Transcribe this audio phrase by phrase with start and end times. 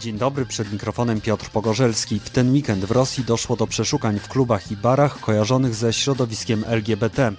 [0.00, 2.20] Dzień dobry, przed mikrofonem Piotr Pogorzelski.
[2.20, 6.64] W ten weekend w Rosji doszło do przeszukań w klubach i barach kojarzonych ze środowiskiem
[6.66, 7.32] LGBT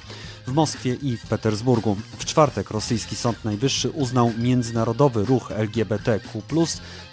[0.48, 1.98] w Moskwie i w Petersburgu.
[2.18, 6.42] W czwartek rosyjski Sąd Najwyższy uznał międzynarodowy ruch LGBTQ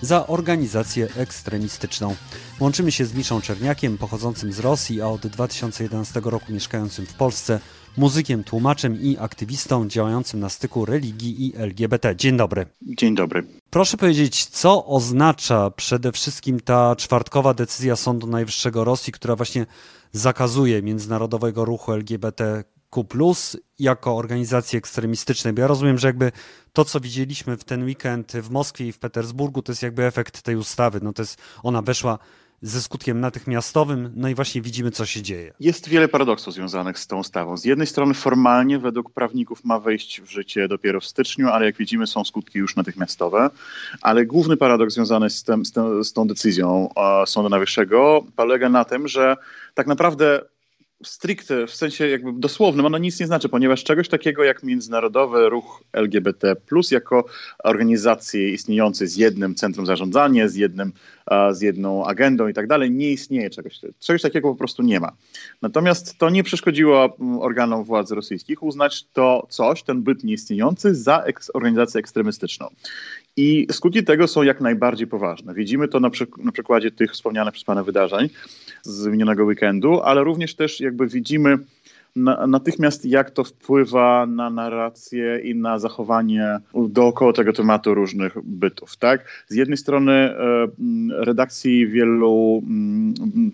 [0.00, 2.14] za organizację ekstremistyczną.
[2.60, 7.60] Łączymy się z Miszą Czerniakiem, pochodzącym z Rosji, a od 2011 roku mieszkającym w Polsce,
[7.96, 12.16] muzykiem, tłumaczem i aktywistą działającym na styku religii i LGBT.
[12.16, 12.66] Dzień dobry.
[12.82, 13.46] Dzień dobry.
[13.70, 19.66] Proszę powiedzieć, co oznacza przede wszystkim ta czwartkowa decyzja Sądu Najwyższego Rosji, która właśnie
[20.12, 21.92] zakazuje międzynarodowego ruchu
[22.97, 25.52] LGBTQ jako organizacji ekstremistycznej?
[25.52, 26.33] Bo ja rozumiem, że jakby
[26.73, 30.42] to, co widzieliśmy w ten weekend w Moskwie i w Petersburgu, to jest jakby efekt
[30.42, 31.01] tej ustawy.
[31.02, 32.19] No to jest, ona weszła
[32.62, 35.55] ze skutkiem natychmiastowym, no i właśnie widzimy, co się dzieje.
[35.60, 37.56] Jest wiele paradoksów związanych z tą ustawą.
[37.56, 41.77] Z jednej strony formalnie według prawników ma wejść w życie dopiero w styczniu, ale jak
[41.77, 43.51] widzimy są skutki już natychmiastowe.
[44.02, 46.88] Ale główny paradoks związany z, tym, z, tą, z tą decyzją
[47.27, 49.37] Sądu Najwyższego polega na tym, że
[49.74, 50.43] tak naprawdę
[51.04, 55.85] stricte, w sensie jakby dosłownym, ono nic nie znaczy, ponieważ czegoś takiego jak Międzynarodowy Ruch
[55.93, 56.57] LGBT,
[56.90, 57.24] jako
[57.65, 60.93] organizacje istniejące z jednym centrum zarządzania, z, jednym,
[61.52, 63.80] z jedną agendą i tak dalej, nie istnieje czegoś.
[63.99, 65.12] Czegoś takiego po prostu nie ma.
[65.62, 71.22] Natomiast to nie przeszkodziło mm, organom władzy rosyjskich uznać to coś, ten byt nieistniejący, za
[71.22, 72.69] eks organizację ekstremistyczną.
[73.41, 75.54] I skutki tego są jak najbardziej poważne.
[75.54, 78.28] Widzimy to na, przyk na przykładzie tych wspomnianych przez Pana wydarzeń
[78.82, 81.59] z minionego weekendu, ale również też jakby widzimy
[82.19, 88.97] na, natychmiast jak to wpływa na narrację i na zachowanie dookoła tego tematu różnych bytów.
[88.97, 89.44] Tak?
[89.49, 90.37] Z jednej strony e,
[91.11, 92.62] redakcji wielu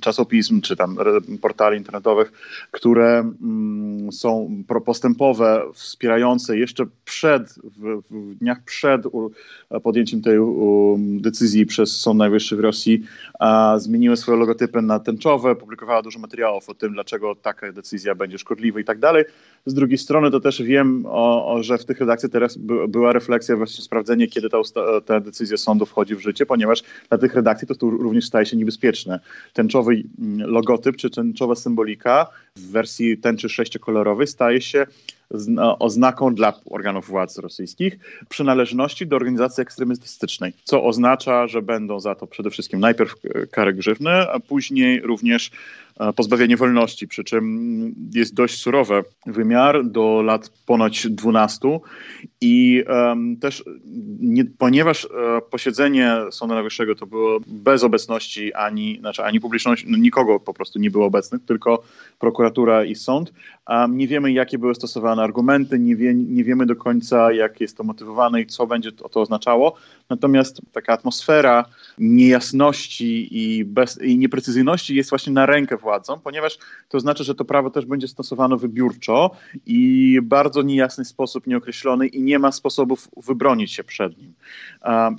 [0.00, 0.96] czasopism czy tam
[1.40, 2.32] portali internetowych,
[2.70, 3.32] które
[4.10, 9.02] są propostępowe, wspierające jeszcze przed, w, w dniach przed
[9.82, 10.38] podjęciem tej
[10.98, 13.04] decyzji przez Sąd Najwyższy w Rosji,
[13.76, 18.53] zmieniły swoje logotypy na tęczowe, publikowała dużo materiałów o tym, dlaczego taka decyzja będzie szkodliwa
[18.54, 19.24] szkodliwy i tak dalej.
[19.66, 23.12] Z drugiej strony to też wiem, o, o, że w tych redakcjach teraz by, była
[23.12, 24.58] refleksja, właśnie sprawdzenie, kiedy ta,
[25.06, 28.56] ta decyzja sądu wchodzi w życie, ponieważ dla tych redakcji to, to również staje się
[28.56, 29.20] niebezpieczne.
[29.52, 32.26] Tęczowy mm, logotyp czy tęczowa symbolika
[32.56, 34.86] w wersji tęczy sześciokolorowej staje się
[35.78, 37.98] oznaką dla organów władz rosyjskich
[38.28, 43.14] przynależności do organizacji ekstremistycznej, co oznacza, że będą za to przede wszystkim najpierw
[43.50, 45.50] kary grzywny, a później również
[46.16, 51.80] pozbawienie wolności, przy czym jest dość surowy wymiar do lat ponad 12
[52.40, 53.64] i um, też
[54.20, 55.08] nie, ponieważ e,
[55.50, 60.78] posiedzenie Sądu Najwyższego to było bez obecności ani, znaczy ani publiczności, no, nikogo po prostu
[60.78, 61.82] nie było obecnych, tylko
[62.18, 63.32] prokuratura i sąd,
[63.68, 67.76] um, nie wiemy jakie były stosowane argumenty, nie, wie, nie wiemy do końca, jak jest
[67.76, 69.76] to motywowane i co będzie to, to oznaczało.
[70.10, 71.64] Natomiast taka atmosfera
[71.98, 76.58] niejasności i, bez, i nieprecyzyjności jest właśnie na rękę władzom, ponieważ
[76.88, 79.30] to znaczy, że to prawo też będzie stosowane wybiórczo
[79.66, 84.34] i bardzo niejasny sposób, nieokreślony i nie ma sposobów wybronić się przed nim.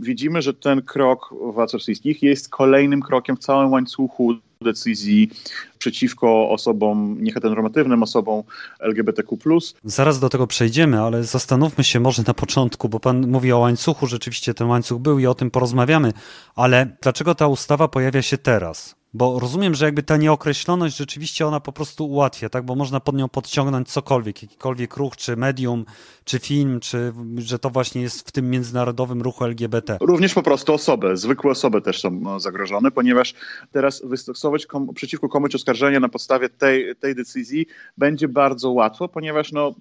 [0.01, 5.29] Widzimy, że ten krok władz rosyjskich jest kolejnym krokiem w całym łańcuchu decyzji
[5.77, 8.43] przeciwko osobom nieheteronormatywnym, osobom
[8.79, 9.37] LGBTQ.
[9.83, 14.07] Zaraz do tego przejdziemy, ale zastanówmy się może na początku, bo pan mówi o łańcuchu,
[14.07, 16.13] rzeczywiście ten łańcuch był i o tym porozmawiamy,
[16.55, 18.95] ale dlaczego ta ustawa pojawia się teraz?
[19.15, 22.65] Bo rozumiem, że jakby ta nieokreśloność rzeczywiście ona po prostu ułatwia, tak?
[22.65, 25.85] Bo można pod nią podciągnąć cokolwiek, jakikolwiek ruch, czy medium,
[26.25, 29.97] czy film, czy że to właśnie jest w tym międzynarodowym ruchu LGBT.
[30.01, 33.33] Również po prostu osoby, zwykłe osoby też są no, zagrożone, ponieważ
[33.71, 37.65] teraz wystosować kom przeciwko komuś oskarżenie na podstawie tej, tej decyzji
[37.97, 39.75] będzie bardzo łatwo, ponieważ no,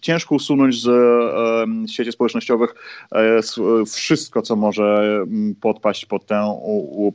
[0.00, 2.74] ciężko usunąć z e, sieci społecznościowych
[3.12, 3.40] e,
[3.86, 5.18] wszystko, co może
[5.60, 6.60] podpaść pod, tę,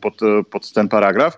[0.02, 0.14] pod,
[0.50, 1.38] pod ten paragraf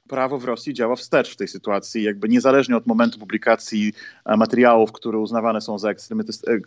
[0.11, 3.93] prawo w Rosji działa wstecz w tej sytuacji, jakby niezależnie od momentu publikacji
[4.25, 5.89] e, materiałów, które uznawane są za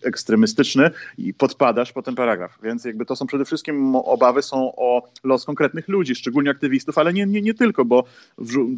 [0.03, 2.59] ekstremistyczne i podpadasz po ten paragraf.
[2.63, 7.13] Więc jakby to są przede wszystkim obawy są o los konkretnych ludzi, szczególnie aktywistów, ale
[7.13, 8.05] nie, nie, nie tylko, bo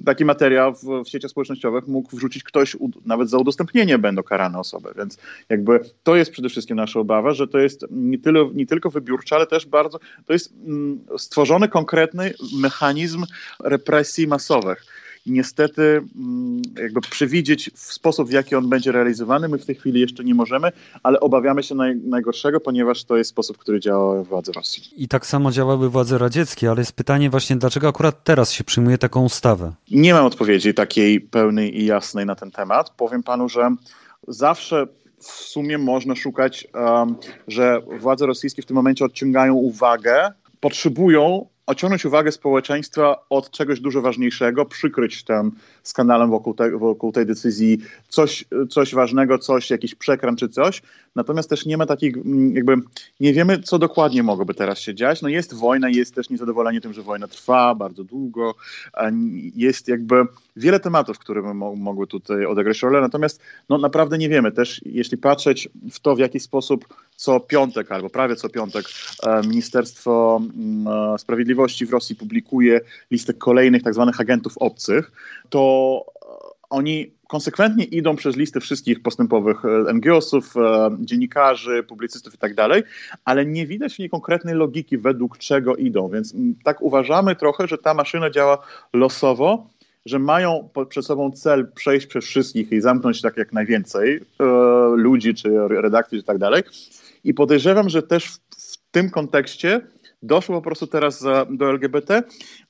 [0.05, 4.91] taki materiał w, w sieciach społecznościowych mógł wrzucić ktoś, nawet za udostępnienie będą karane osoby,
[4.97, 8.91] więc jakby to jest przede wszystkim nasza obawa, że to jest nie, tyle, nie tylko
[8.91, 13.25] wybiórcze, ale też bardzo, to jest mm, stworzony konkretny mechanizm
[13.61, 14.87] represji masowych.
[15.27, 19.75] I niestety mm, jakby przewidzieć w sposób, w jaki on będzie realizowany, my w tej
[19.75, 20.69] chwili jeszcze nie możemy,
[21.03, 24.83] ale obawiamy się naj, najgorszego, ponieważ to jest sposób, który działa władze Rosji.
[24.97, 28.99] I tak samo działały władze radzieckie, ale jest pytanie właśnie, dlaczego akurat teraz się przyjmuje
[28.99, 29.73] taką ustawę?
[29.91, 32.91] Nie mam odpowiedzi takiej pełnej i jasnej na ten temat.
[32.91, 33.71] Powiem panu, że
[34.29, 34.87] zawsze
[35.19, 37.17] w sumie można szukać, um,
[37.49, 44.03] że władze rosyjskie w tym momencie odciągają uwagę, potrzebują odciągnąć uwagę społeczeństwa od czegoś dużo
[44.03, 45.53] ważniejszego, przykryć tym
[45.83, 47.79] skandalem wokół, te, wokół tej decyzji
[48.09, 50.83] coś, coś ważnego, coś, jakiś przekran czy coś.
[51.15, 52.77] Natomiast też nie ma takich, mm, jakby
[53.21, 55.23] nie wiemy, co dokładnie mogłoby teraz się dziać.
[55.23, 58.55] No jest wojna, jest też niezadowolenie tym, że wojna trwa bardzo długo.
[59.57, 60.27] Jest jakby
[60.57, 63.01] wiele tematów, które by mogły tutaj odegrać rolę.
[63.01, 64.53] Natomiast no, naprawdę nie wiemy.
[64.53, 66.85] Też jeśli patrzeć w to, w jaki sposób
[67.17, 68.87] co piątek albo prawie co piątek
[69.23, 71.19] e, Ministerstwo mm, e,
[71.57, 72.81] Sprawiedliwości w Rosji publikuje
[73.11, 75.13] listę kolejnych tak zwanych agentów obcych,
[75.49, 76.05] to
[76.71, 80.55] oni konsekwentnie idą przez listę wszystkich postępowych e, NGO-sów,
[81.01, 82.83] dziennikarzy, publicystów i tak dalej,
[83.25, 86.09] ale nie widać w niej konkretnej logiki, według czego idą.
[86.09, 88.59] Więc mm, tak uważamy trochę, że ta maszyna działa
[88.93, 89.71] losowo,
[90.07, 94.45] że mają przed sobą cel przejść przez wszystkich i zamknąć tak jak najwięcej e,
[94.97, 96.63] ludzi, czy redakcji, czy tak dalej.
[97.25, 99.81] I podejrzewam, że też w tym kontekście
[100.23, 102.23] doszło po prostu teraz do LGBT,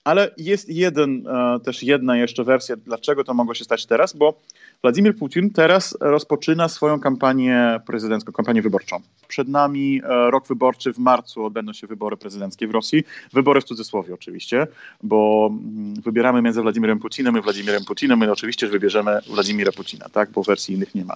[0.06, 4.40] ale jest jeden, e, też jedna jeszcze wersja, dlaczego to mogło się stać teraz, bo
[4.82, 8.96] Władimir Putin teraz rozpoczyna swoją kampanię prezydencką, kampanię wyborczą.
[9.28, 13.04] Przed nami e, rok wyborczy, w marcu odbędą się wybory prezydenckie w Rosji.
[13.32, 14.66] Wybory w cudzysłowie oczywiście,
[15.02, 20.30] bo mm, wybieramy między Władimirem Putinem i Władimirem Putinem i oczywiście wybierzemy Władimira Putina, tak,
[20.30, 21.14] bo wersji innych nie ma.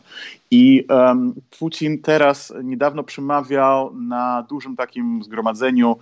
[0.51, 5.97] I um, Putin teraz niedawno przemawiał na dużym takim zgromadzeniu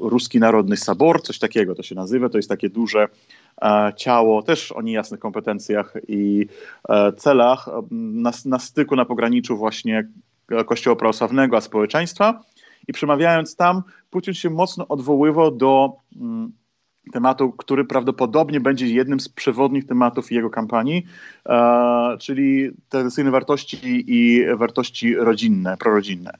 [0.00, 3.08] Ruski Narodny Sabor, coś takiego to się nazywa, to jest takie duże
[3.62, 6.46] E, ciało, też o niejasnych kompetencjach i
[6.88, 10.08] e, celach, na, na styku, na pograniczu właśnie
[10.66, 12.42] Kościoła Prawosławnego a społeczeństwa.
[12.88, 16.52] I przemawiając tam, Putin się mocno odwoływał do mm,
[17.08, 21.06] tematu, który prawdopodobnie będzie jednym z przewodnich tematów jego kampanii,
[21.46, 26.32] e, czyli tradycyjne wartości i wartości rodzinne, prorodzinne.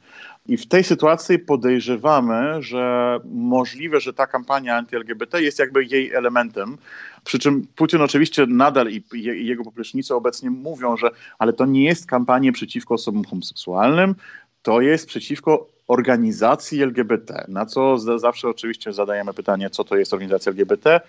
[0.49, 6.79] I w tej sytuacji podejrzewamy, że możliwe, że ta kampania anty-LGBT jest jakby jej elementem.
[7.25, 9.03] Przy czym Putin oczywiście nadal i
[9.47, 14.15] jego poplecznicy obecnie mówią, że ale to nie jest kampania przeciwko osobom homoseksualnym,
[14.63, 20.51] to jest przeciwko organizacji LGBT, na co zawsze oczywiście zadajemy pytanie, co to jest organizacja
[20.51, 21.01] LGBT.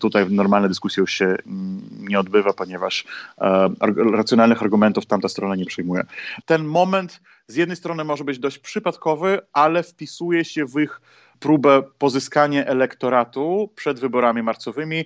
[0.00, 3.04] Tutaj normalna dyskusja już się mm, nie odbywa, ponieważ
[3.40, 3.68] e,
[4.12, 6.04] racjonalnych argumentów tamta strona nie przyjmuje.
[6.46, 11.00] Ten moment z jednej strony może być dość przypadkowy, ale wpisuje się w ich
[11.40, 15.04] próbę pozyskania elektoratu przed wyborami marcowymi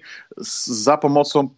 [0.67, 1.49] za pomocą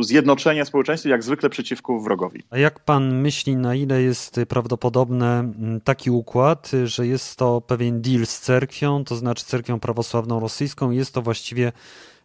[0.00, 2.42] zjednoczenia społeczeństwa, jak zwykle przeciwko wrogowi.
[2.50, 8.02] A jak pan myśli, na ile jest prawdopodobny mm, taki układ, że jest to pewien
[8.02, 11.72] deal z cerkwią, to znaczy cerkwią prawosławną rosyjską, jest to właściwie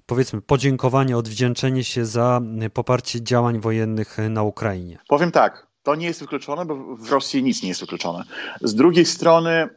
[0.06, 2.42] powiedzmy podziękowanie, odwdzięczenie się za
[2.74, 4.98] poparcie działań wojennych na Ukrainie?
[5.08, 8.24] Powiem tak, to nie jest wykluczone, bo w Rosji nic nie jest wykluczone.
[8.62, 9.70] Z drugiej strony e,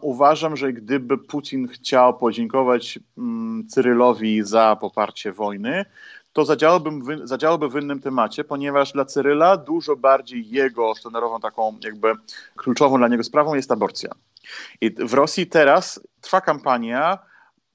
[0.00, 5.84] uważam, że gdyby Putin chciał podziękować mm, Cyrylowi za poparcie wojny,
[6.36, 6.44] to
[7.24, 12.12] zadziałałby w innym temacie, ponieważ dla Cyryla dużo bardziej jego sztandarową taką jakby
[12.56, 14.10] kluczową dla niego sprawą jest aborcja.
[14.80, 17.18] I w Rosji teraz trwa kampania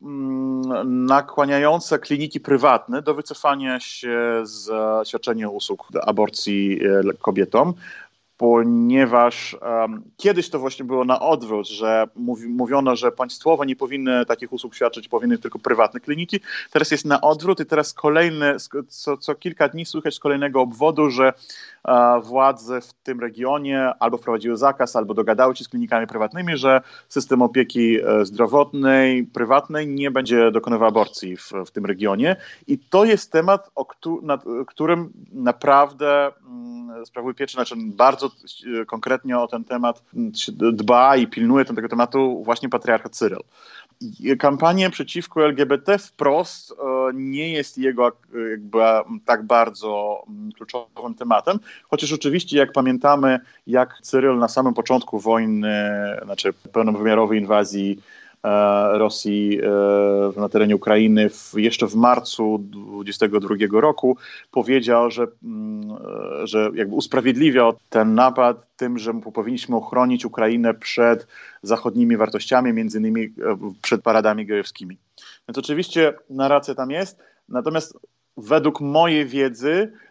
[0.01, 4.69] mm, nakłaniająca kliniki prywatne do wycofania się z
[5.07, 7.73] świadczenia usług aborcji e, kobietom,
[8.41, 14.25] ponieważ um, kiedyś to właśnie było na odwrót, że mówi, mówiono, że państwowe nie powinny
[14.25, 16.39] takich usług świadczyć, powinny tylko prywatne kliniki.
[16.71, 18.57] Teraz jest na odwrót i teraz kolejne,
[18.87, 21.33] co, co kilka dni słychać z kolejnego obwodu, że
[21.85, 26.81] e, władze w tym regionie albo wprowadziły zakaz, albo dogadały się z klinikami prywatnymi, że
[27.09, 32.35] system opieki e, zdrowotnej, prywatnej nie będzie dokonywał aborcji w, w tym regionie.
[32.67, 33.85] I to jest temat, o
[34.21, 38.31] nad którym naprawdę mm, sprawuje pieczę, znaczy bardzo
[38.81, 40.03] E, konkretnie o ten temat
[40.73, 43.39] dba i pilnuje tego tematu właśnie patriarcha Cyryl.
[44.39, 46.75] Kampania przeciwko LGBT wprost e,
[47.13, 48.11] nie jest jego
[48.51, 48.79] jakby
[49.25, 50.23] tak bardzo
[50.55, 55.91] kluczowym tematem, chociaż oczywiście jak pamiętamy, jak Cyryl na samym początku wojny,
[56.25, 58.30] znaczy pełnowymiarowej inwazji E,
[58.93, 64.17] Rosji e, na terenie Ukrainy w, jeszcze w marcu 2022 roku
[64.51, 65.97] powiedział, że, mm,
[66.43, 71.27] e, że jakby usprawiedliwiał ten napad tym, że powinniśmy ochronić Ukrainę przed
[71.63, 73.33] zachodnimi wartościami, między innymi
[73.81, 74.97] przed paradami gejowskimi.
[75.47, 77.19] Więc oczywiście narracja tam jest,
[77.49, 77.99] natomiast
[78.37, 79.91] według mojej wiedzy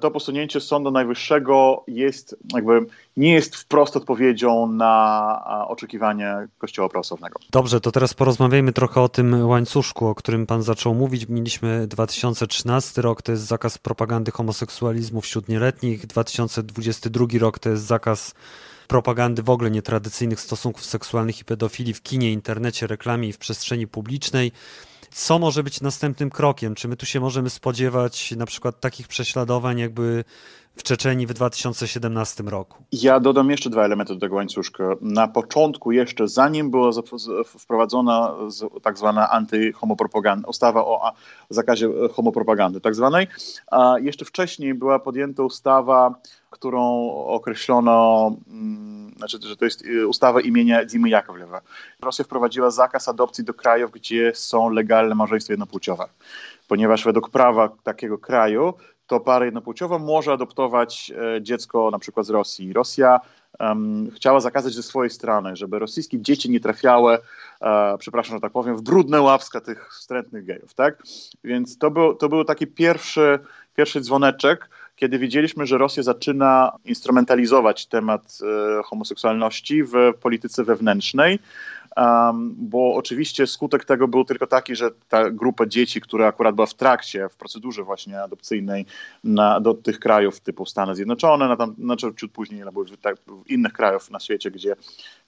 [0.00, 2.86] to posunięcie Sądu Najwyższego jest jakby
[3.16, 7.38] nie jest wprost odpowiedzią na oczekiwania Kościoła Prawosławnego.
[7.50, 11.28] Dobrze, to teraz porozmawiajmy trochę o tym łańcuszku, o którym pan zaczął mówić.
[11.28, 18.34] Mieliśmy 2013 rok, to jest zakaz propagandy homoseksualizmu wśród nieletnich, 2022 rok to jest zakaz
[18.88, 23.86] propagandy w ogóle nietradycyjnych stosunków seksualnych i pedofilii w kinie, internecie, reklamie i w przestrzeni
[23.86, 24.52] publicznej.
[25.10, 26.74] Co może być następnym krokiem?
[26.74, 30.24] Czy my tu się możemy spodziewać na przykład takich prześladowań, jakby
[30.76, 32.84] w Czeczeni w 2017 roku.
[32.92, 34.84] Ja dodam jeszcze dwa elementy do tego łańcuszka.
[35.00, 36.90] Na początku jeszcze, zanim była
[37.44, 38.34] wprowadzona
[38.82, 41.12] tak zwana antyhomopropaganda, ustawa o
[41.50, 43.26] zakazie homopropagandy tak zwanej,
[43.70, 46.14] a jeszcze wcześniej była podjęta ustawa,
[46.50, 51.60] którą określono, mm, znaczy, że to jest y, ustawa imienia Dimy Jakowlewa.
[52.00, 56.08] Rosja wprowadziła zakaz adopcji do krajów, gdzie są legalne małżeństwa jednopłciowe
[56.70, 58.74] ponieważ według prawa takiego kraju
[59.10, 62.72] to para jednopłciowa może adoptować e, dziecko na przykład z Rosji.
[62.72, 63.20] Rosja
[63.60, 67.18] um, chciała zakazać ze swojej strony, żeby rosyjskie dzieci nie trafiały,
[67.60, 71.02] e, przepraszam, że tak powiem, w brudne łapska tych wstrętnych gejów, tak?
[71.44, 73.38] Więc to był, to był taki pierwszy,
[73.76, 81.38] pierwszy dzwoneczek, kiedy widzieliśmy, że Rosja zaczyna instrumentalizować temat e, homoseksualności w polityce wewnętrznej
[82.56, 86.74] bo oczywiście skutek tego był tylko taki, że ta grupa dzieci, która akurat była w
[86.74, 88.86] trakcie, w procedurze właśnie adopcyjnej
[89.24, 93.16] na, do tych krajów typu Stany Zjednoczone, na tam, znaczy ciut później, albo w, tak,
[93.16, 94.76] w innych krajów na świecie, gdzie,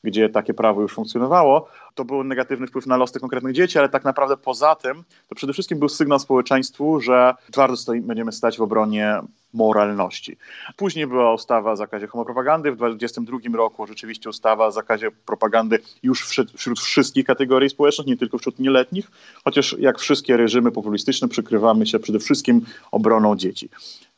[0.05, 3.89] gdzie takie prawo już funkcjonowało, to był negatywny wpływ na los tych konkretnych dzieci, ale
[3.89, 8.59] tak naprawdę poza tym to przede wszystkim był sygnał społeczeństwu, że twardo stoi, będziemy stać
[8.59, 9.21] w obronie
[9.55, 10.37] moralności.
[10.77, 16.27] Później była ustawa o zakazie homopropagandy, w 2022 roku rzeczywiście ustawa o zakazie propagandy już
[16.27, 19.11] wśród, wśród wszystkich kategorii społecznych, nie tylko wśród nieletnich,
[19.45, 23.69] chociaż jak wszystkie reżimy populistyczne przykrywamy się przede wszystkim obroną dzieci.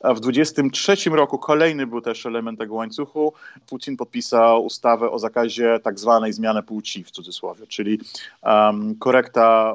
[0.01, 3.33] A w 2023 roku kolejny był też element tego łańcuchu.
[3.67, 8.01] Putin podpisał ustawę o zakazie tak zwanej zmiany płci w cudzysłowie, czyli
[8.43, 9.75] um, korekta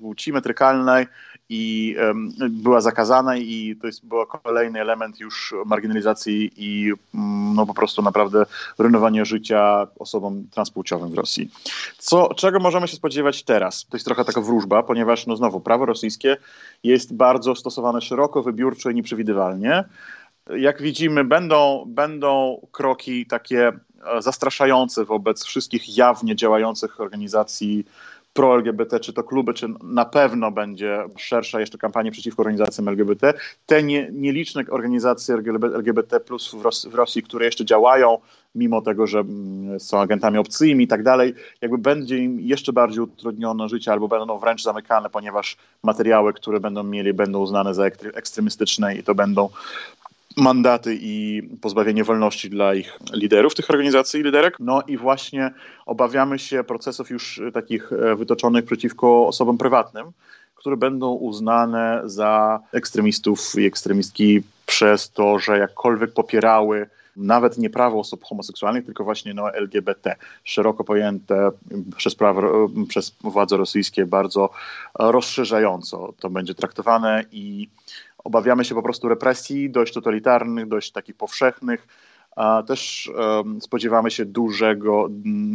[0.00, 1.06] płci metrykalnej
[1.48, 7.66] i um, była zakazana i to jest był kolejny element już marginalizacji i um, no
[7.66, 8.46] po prostu naprawdę
[8.78, 11.50] rujnowania życia osobom transpłciowym w Rosji.
[11.98, 13.86] Co, czego możemy się spodziewać teraz?
[13.90, 16.36] To jest trochę taka wróżba, ponieważ no znowu prawo rosyjskie
[16.84, 18.94] jest bardzo stosowane szeroko, wybiórczo i
[19.28, 19.84] nieprzewidywalnie.
[20.56, 27.84] Jak widzimy, będą, będą kroki takie e, zastraszające wobec wszystkich jawnie działających organizacji
[28.38, 33.34] pro-LGBT, czy to kluby, czy na pewno będzie szersza jeszcze kampania przeciwko organizacjom LGBT.
[33.66, 35.34] Te nie, nieliczne organizacje
[35.74, 38.18] LGBT plus w, Ros w Rosji, które jeszcze działają,
[38.54, 43.00] mimo tego, że mm, są agentami obcymi i tak dalej, jakby będzie im jeszcze bardziej
[43.00, 48.94] utrudnione życie albo będą wręcz zamykane, ponieważ materiały, które będą mieli, będą uznane za ekstremistyczne
[48.94, 49.48] i to będą
[50.36, 54.56] mandaty i pozbawienie wolności dla ich liderów, tych organizacji i liderek.
[54.60, 55.50] No i właśnie
[55.86, 60.06] obawiamy się procesów już takich e, wytoczonych przeciwko osobom prywatnym,
[60.54, 66.86] które będą uznane za ekstremistów i ekstremistki przez to, że jakkolwiek popierały
[67.18, 71.50] nawet nie prawo osób homoseksualnych, tylko właśnie no, LGBT, szeroko pojęte
[71.96, 74.50] przez, prawo, przez władze rosyjskie bardzo
[74.98, 77.68] rozszerzająco to będzie traktowane i
[78.24, 81.86] obawiamy się po prostu represji dość totalitarnych, dość takich powszechnych.
[82.66, 83.10] Też
[83.60, 85.06] spodziewamy się dużego,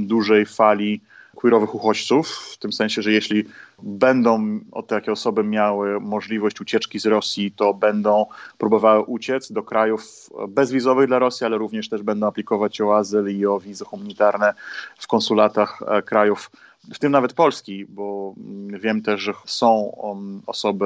[0.05, 1.01] dużej fali
[1.35, 3.45] queerowych uchodźców, w tym sensie, że jeśli
[3.83, 8.25] będą takie osoby miały możliwość ucieczki z Rosji, to będą
[8.57, 13.45] próbowały uciec do krajów bezwizowych dla Rosji, ale również też będą aplikować o azyl i
[13.45, 14.53] o wizy humanitarne
[14.97, 16.51] w konsulatach e, krajów
[16.93, 18.33] w tym nawet Polski, bo
[18.79, 20.85] wiem też, że są um, osoby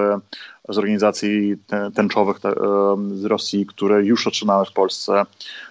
[0.69, 1.55] z organizacji
[1.95, 2.37] tęczowych
[3.11, 5.23] z Rosji, które już otrzymały w Polsce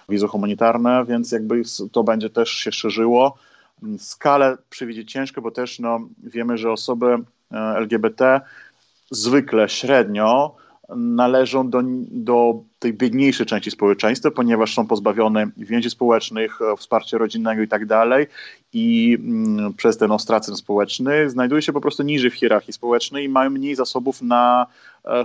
[0.09, 3.37] wizy humanitarne, więc jakby to będzie też się szerzyło.
[3.97, 7.05] Skalę przewidzieć ciężko, bo też no, wiemy, że osoby
[7.51, 8.41] e, LGBT
[9.11, 10.55] zwykle średnio
[10.95, 11.81] należą do,
[12.11, 17.85] do tej biedniejszej części społeczeństwa, ponieważ są pozbawione więzi społecznych, e, wsparcia rodzinnego i tak
[17.85, 18.27] dalej.
[18.73, 23.29] I mm, przez ten ostracyzm społeczny znajdują się po prostu niżej w hierarchii społecznej i
[23.29, 24.67] mają mniej zasobów na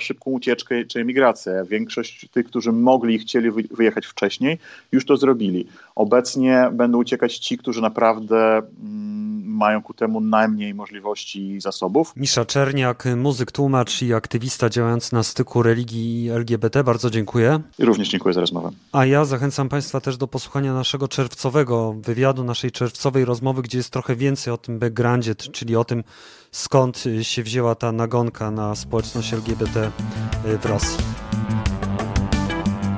[0.01, 1.65] szybką ucieczkę czy emigrację.
[1.69, 4.59] Większość tych, którzy mogli i chcieli wyjechać wcześniej,
[4.93, 5.67] już to zrobili.
[5.95, 12.13] Obecnie będą uciekać ci, którzy naprawdę mm, mają ku temu najmniej możliwości i zasobów.
[12.17, 16.85] Misza Czerniak, muzyk, tłumacz i aktywista działający na styku religii i LGBT.
[16.85, 17.61] Bardzo dziękuję.
[17.79, 18.71] I również dziękuję za rozmowę.
[18.93, 23.91] A ja zachęcam Państwa też do posłuchania naszego czerwcowego wywiadu, naszej czerwcowej rozmowy, gdzie jest
[23.91, 26.05] trochę więcej o tym backgroundzie, czyli o tym,
[26.53, 29.91] skąd się wzięła ta nagonka na społeczność LGBT
[30.45, 31.05] w Rosji.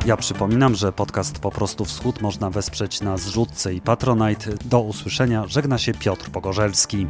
[0.06, 4.50] Ja przypominam, że podcast Po prostu Wschód można wesprzeć na zrzutce i Patronite.
[4.64, 5.44] Do usłyszenia.
[5.46, 7.06] Żegna się Piotr Pogorzelski.